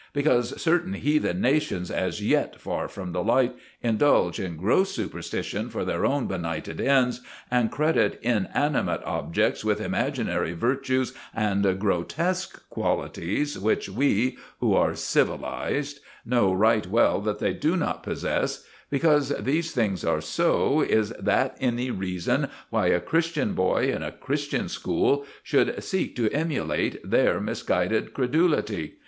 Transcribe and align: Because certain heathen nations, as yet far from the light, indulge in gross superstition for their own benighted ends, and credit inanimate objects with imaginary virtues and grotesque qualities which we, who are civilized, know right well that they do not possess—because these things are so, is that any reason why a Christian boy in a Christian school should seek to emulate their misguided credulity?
Because 0.13 0.59
certain 0.59 0.93
heathen 0.93 1.41
nations, 1.41 1.91
as 1.91 2.23
yet 2.23 2.59
far 2.59 2.87
from 2.87 3.11
the 3.11 3.23
light, 3.23 3.55
indulge 3.83 4.39
in 4.39 4.57
gross 4.57 4.89
superstition 4.89 5.69
for 5.69 5.85
their 5.85 6.07
own 6.07 6.25
benighted 6.25 6.81
ends, 6.81 7.21
and 7.51 7.69
credit 7.69 8.17
inanimate 8.23 9.03
objects 9.03 9.63
with 9.63 9.79
imaginary 9.79 10.53
virtues 10.53 11.13
and 11.35 11.79
grotesque 11.79 12.67
qualities 12.71 13.59
which 13.59 13.89
we, 13.89 14.39
who 14.59 14.73
are 14.73 14.95
civilized, 14.95 15.99
know 16.25 16.51
right 16.51 16.87
well 16.87 17.21
that 17.21 17.37
they 17.37 17.53
do 17.53 17.77
not 17.77 18.01
possess—because 18.01 19.29
these 19.39 19.71
things 19.71 20.03
are 20.03 20.19
so, 20.19 20.81
is 20.81 21.09
that 21.19 21.55
any 21.59 21.91
reason 21.91 22.47
why 22.71 22.87
a 22.87 22.99
Christian 22.99 23.53
boy 23.53 23.93
in 23.93 24.01
a 24.01 24.11
Christian 24.11 24.67
school 24.67 25.27
should 25.43 25.83
seek 25.83 26.15
to 26.15 26.27
emulate 26.31 27.07
their 27.07 27.39
misguided 27.39 28.15
credulity? 28.15 28.95